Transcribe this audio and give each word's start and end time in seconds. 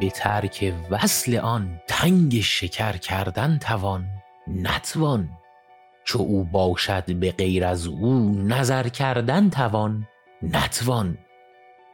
به 0.00 0.10
ترک 0.10 0.74
وصل 0.90 1.36
آن 1.36 1.80
تنگ 1.86 2.40
شکر 2.40 2.92
کردن 2.92 3.58
توان 3.58 4.06
نتوان. 4.46 5.28
چو 6.04 6.18
او 6.18 6.44
باشد 6.44 7.14
به 7.14 7.32
غیر 7.32 7.64
از 7.64 7.86
او 7.86 8.30
نظر 8.30 8.88
کردن 8.88 9.50
توان 9.50 10.06
نتوان. 10.42 11.18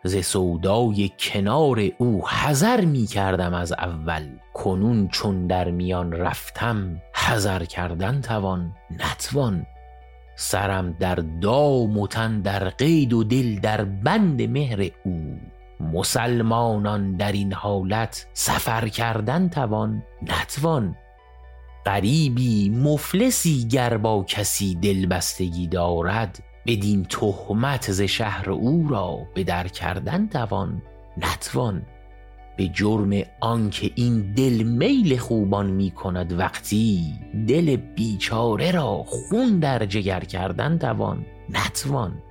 ز 0.04 0.16
سودای 0.16 1.10
کنار 1.18 1.82
او 1.98 2.28
حذر 2.28 2.84
می 2.84 3.06
کردم 3.06 3.54
از 3.54 3.72
اول 3.72 4.28
کنون 4.54 5.08
چون 5.08 5.46
در 5.46 5.70
میان 5.70 6.12
رفتم 6.12 7.00
حذر 7.14 7.64
کردن 7.64 8.20
توان 8.20 8.72
نتوان. 8.90 9.66
سرم 10.36 10.92
در 10.92 11.14
دام 11.14 11.98
و 11.98 12.06
تن 12.06 12.40
در 12.40 12.68
قید 12.68 13.12
و 13.12 13.24
دل 13.24 13.60
در 13.60 13.84
بند 13.84 14.42
مهر 14.42 14.90
او 15.04 15.38
مسلمانان 15.84 17.16
در 17.16 17.32
این 17.32 17.52
حالت 17.52 18.26
سفر 18.32 18.88
کردن 18.88 19.48
توان 19.48 20.02
نتوان. 20.22 20.96
غریبی 21.86 22.70
مفلسی 22.70 23.68
گر 23.68 23.96
با 23.96 24.24
کسی 24.28 24.74
دلبستگی 24.74 25.66
دارد 25.66 26.42
بدین 26.66 27.04
تهمت 27.04 27.90
ز 27.92 28.00
شهر 28.00 28.50
او 28.50 28.88
را 28.88 29.18
به 29.34 29.44
در 29.44 29.68
کردن 29.68 30.26
توان 30.26 30.82
نتوان. 31.16 31.82
به 32.56 32.68
جرم 32.68 33.22
آنکه 33.40 33.90
این 33.94 34.32
دل 34.32 34.62
میل 34.62 35.16
خوبان 35.16 35.66
می 35.70 35.90
کند 35.90 36.32
وقتی 36.32 37.14
دل 37.48 37.76
بیچاره 37.76 38.70
را 38.70 39.02
خون 39.06 39.58
در 39.58 39.86
جگر 39.86 40.20
کردن 40.20 40.78
توان 40.78 41.26
نتوان. 41.50 42.22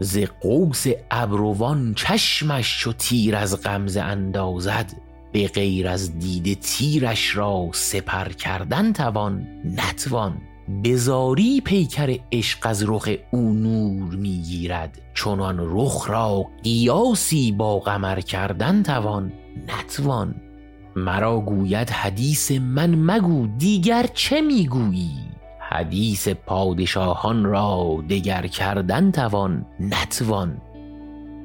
ز 0.00 0.18
قوس 0.40 0.86
ابروان 1.10 1.94
چشمش 1.94 2.78
چو 2.80 2.92
تیر 2.92 3.36
از 3.36 3.62
غمزه 3.62 4.00
اندازد 4.00 4.92
به 5.32 5.48
غیر 5.48 5.88
از 5.88 6.18
دیده 6.18 6.54
تیرش 6.54 7.36
را 7.36 7.68
سپر 7.72 8.28
کردن 8.28 8.92
توان 8.92 9.46
نتوان. 9.64 10.40
بزاری 10.84 11.60
پیکر 11.60 12.18
عشق 12.32 12.66
از 12.66 12.84
رخ 12.88 13.08
او 13.30 13.52
نور 13.52 14.14
می‌گیرد 14.14 15.00
چنان 15.14 15.56
رخ 15.60 16.10
را 16.10 16.46
قیاسی 16.62 17.52
با 17.52 17.78
قمر 17.78 18.20
کردن 18.20 18.82
توان 18.82 19.32
نتوان. 19.68 20.34
مرا 20.96 21.40
گوید 21.40 21.90
حدیث 21.90 22.52
من 22.52 22.94
مگو 22.94 23.46
دیگر 23.46 24.06
چه 24.14 24.40
می‌گویی؟ 24.40 25.25
حدیث 25.76 26.28
پادشاهان 26.28 27.44
را 27.44 28.04
دگر 28.10 28.46
کردن 28.46 29.10
توان 29.10 29.66
نتوان. 29.80 30.60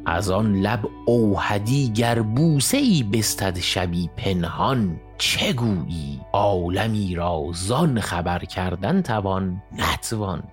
از 0.06 0.32
آن 0.32 0.56
لب 0.56 0.80
اوحدی 1.06 1.90
گر 1.90 2.22
بوسه 2.22 2.78
ای 2.78 3.04
بستد 3.04 3.58
شبی 3.60 4.10
پنهان 4.18 5.00
چه 5.18 5.54
گویی؟ 5.54 6.22
عالمی 6.34 7.16
را 7.16 7.44
زان 7.54 8.00
خبر 8.00 8.40
کردن 8.40 9.02
توان 9.02 9.62
نتوان. 9.72 10.44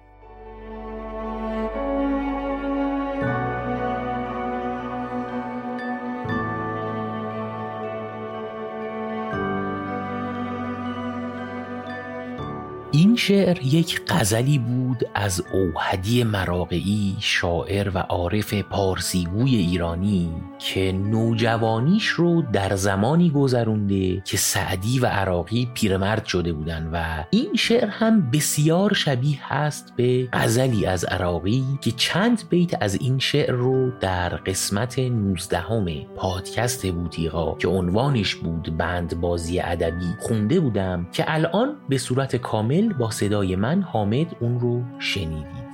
این 12.93 13.17
شعر 13.17 13.67
یک 13.67 14.01
غزلی 14.09 14.59
بود 14.59 15.11
از 15.15 15.45
اوهدی 15.53 16.25
مراقعی 16.25 17.17
شاعر 17.21 17.91
و 17.95 17.99
عارف 17.99 18.55
پارسیگوی 18.55 19.57
ایرانی 19.57 20.31
که 20.59 20.93
نوجوانیش 20.93 22.07
رو 22.07 22.43
در 22.53 22.77
زمانی 22.77 23.31
گذرونده 23.31 24.23
که 24.25 24.37
سعدی 24.37 24.99
و 24.99 25.07
عراقی 25.07 25.71
پیرمرد 25.75 26.25
شده 26.25 26.53
بودن 26.53 26.91
و 26.93 27.25
این 27.31 27.55
شعر 27.57 27.89
هم 27.89 28.31
بسیار 28.31 28.95
شبیه 28.95 29.39
هست 29.43 29.93
به 29.97 30.29
غزلی 30.33 30.87
از 30.87 31.05
عراقی 31.05 31.65
که 31.81 31.91
چند 31.91 32.43
بیت 32.51 32.83
از 32.83 32.95
این 32.95 33.19
شعر 33.19 33.53
رو 33.53 33.91
در 34.01 34.29
قسمت 34.29 34.99
19 34.99 35.59
همه 35.59 36.07
پادکست 36.17 36.87
بوتیقا 36.87 37.55
که 37.55 37.69
عنوانش 37.69 38.35
بود 38.35 38.77
بند 38.77 39.21
بازی 39.21 39.61
ادبی 39.61 40.15
خونده 40.21 40.61
بودم 40.61 41.07
که 41.13 41.25
الان 41.27 41.77
به 41.89 41.99
صورت 41.99 42.37
کامل 42.37 42.78
با 42.83 43.11
صدای 43.11 43.57
من 43.57 43.83
حامد 43.83 44.37
اون 44.41 44.61
رو 44.61 44.83
شنیدید. 44.99 45.69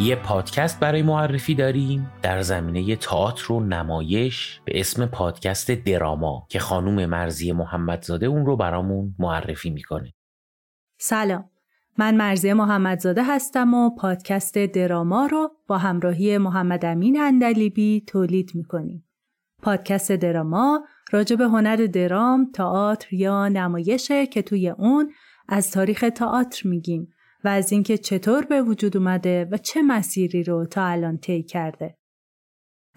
یه 0.00 0.16
پادکست 0.16 0.80
برای 0.80 1.02
معرفی 1.02 1.54
داریم 1.54 2.12
در 2.22 2.42
زمینه 2.42 2.96
تئاتر 2.96 3.52
و 3.52 3.60
نمایش 3.60 4.60
به 4.64 4.80
اسم 4.80 5.06
پادکست 5.06 5.70
دراما 5.70 6.46
که 6.48 6.58
خانوم 6.58 7.06
مرزی 7.06 7.52
محمدزاده 7.52 8.26
اون 8.26 8.46
رو 8.46 8.56
برامون 8.56 9.14
معرفی 9.18 9.70
می‌کنه. 9.70 10.12
سلام. 10.98 11.55
من 11.98 12.16
مرزی 12.16 12.52
محمدزاده 12.52 13.22
هستم 13.24 13.74
و 13.74 13.90
پادکست 13.90 14.58
دراما 14.58 15.26
رو 15.26 15.50
با 15.66 15.78
همراهی 15.78 16.38
محمد 16.38 16.84
امین 16.84 17.20
اندلیبی 17.20 18.04
تولید 18.06 18.50
می‌کنیم. 18.54 19.08
پادکست 19.62 20.12
دراما 20.12 20.84
راجع 21.10 21.36
به 21.36 21.44
هنر 21.44 21.76
درام، 21.76 22.50
تئاتر 22.54 23.14
یا 23.14 23.48
نمایشه 23.48 24.26
که 24.26 24.42
توی 24.42 24.68
اون 24.68 25.12
از 25.48 25.70
تاریخ 25.70 26.04
تئاتر 26.14 26.68
میگیم 26.68 27.08
و 27.44 27.48
از 27.48 27.72
اینکه 27.72 27.98
چطور 27.98 28.44
به 28.44 28.62
وجود 28.62 28.96
اومده 28.96 29.48
و 29.52 29.56
چه 29.56 29.82
مسیری 29.82 30.42
رو 30.42 30.66
تا 30.66 30.86
الان 30.86 31.18
طی 31.18 31.42
کرده. 31.42 31.96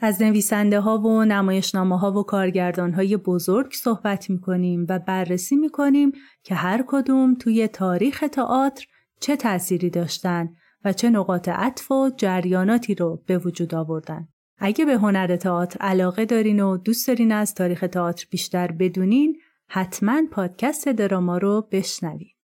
از 0.02 0.22
نویسنده 0.22 0.80
ها 0.80 0.98
و 0.98 1.26
نمایشنامه 1.26 2.00
ها 2.00 2.12
و 2.12 2.24
کارگردان 2.24 2.94
های 2.94 3.18
بزرگ 3.18 3.74
صحبت 3.74 4.30
می 4.30 4.42
کنیم 4.42 4.86
و 4.90 5.00
بررسی 5.00 5.56
می 5.56 5.70
کنیم 5.70 6.12
که 6.44 6.56
هر 6.56 6.84
کدوم 6.88 7.36
توی 7.36 7.68
تاریخ 7.68 8.24
تئاتر 8.32 8.86
چه 9.20 9.36
تأثیری 9.36 9.90
داشتن 9.90 10.50
و 10.86 10.94
چه 10.94 11.10
نقاط 11.10 11.50
عطف 11.50 11.92
و 11.92 12.12
جریاناتی 12.18 12.96
رو 12.96 13.24
به 13.26 13.38
وجود 13.38 13.76
آوردن. 13.76 14.28
اگه 14.58 14.86
به 14.86 14.94
هنر 14.94 15.36
تئاتر 15.36 15.78
علاقه 15.82 16.26
دارین 16.26 16.60
و 16.60 16.78
دوست 16.78 17.08
دارین 17.08 17.32
از 17.32 17.56
تاریخ 17.56 17.86
تئاتر 17.92 18.26
بیشتر 18.30 18.72
بدونین 18.72 19.38
حتما 19.68 20.22
پادکست 20.32 20.90
دراما 20.90 21.38
رو 21.38 21.68
بشنوید. 21.72 22.36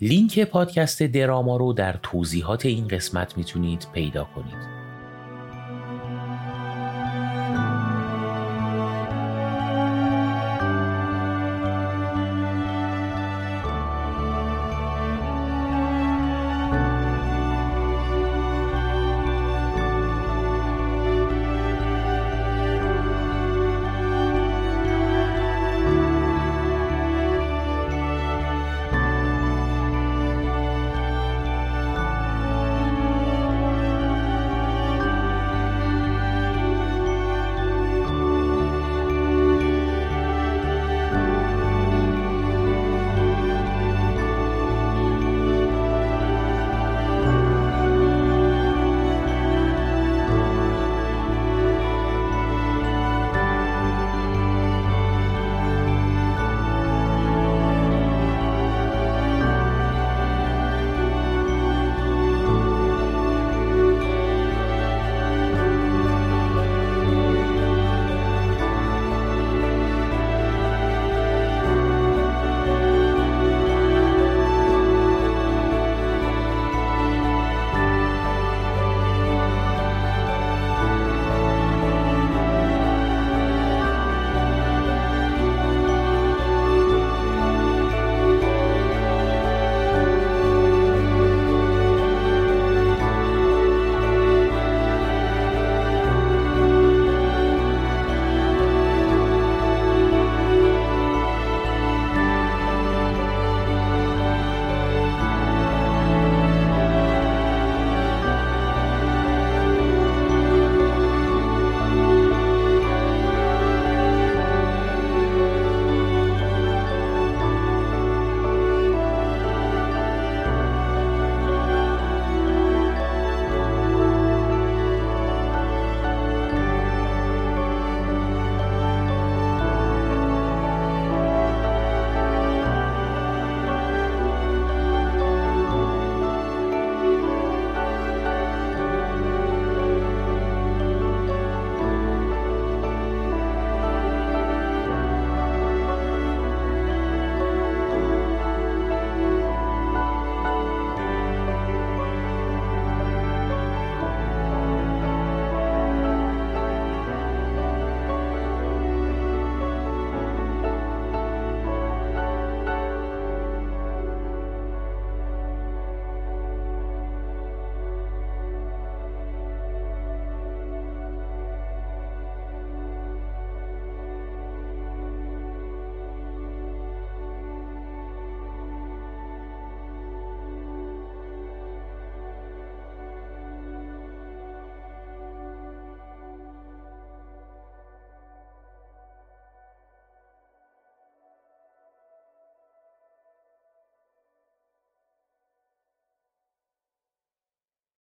لینک 0.00 0.44
پادکست 0.44 1.02
دراما 1.02 1.56
رو 1.56 1.72
در 1.72 1.98
توضیحات 2.02 2.66
این 2.66 2.88
قسمت 2.88 3.36
می‌تونید 3.36 3.86
پیدا 3.94 4.24
کنید. 4.24 4.81